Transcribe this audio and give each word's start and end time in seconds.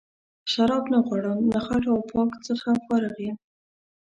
شراب 0.51 0.83
نه 0.93 0.99
غواړم 1.05 1.39
له 1.53 1.59
خټو 1.65 1.89
او 1.95 1.99
پاک 2.11 2.31
څخه 2.47 2.69
فارغ 2.85 3.15
یم. 3.25 3.37